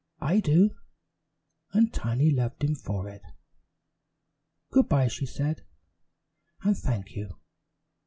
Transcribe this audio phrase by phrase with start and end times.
[0.19, 0.71] "I do!"
[1.73, 3.21] and Tiny loved him for it.
[4.71, 5.61] "Good by!" she said,
[6.63, 7.37] "and thank you!